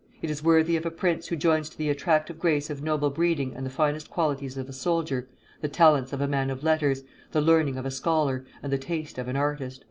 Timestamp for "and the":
3.55-3.69, 8.63-8.79